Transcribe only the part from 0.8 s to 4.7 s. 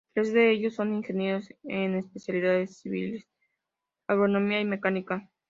ingenieros, en especialidades civil, agronomía y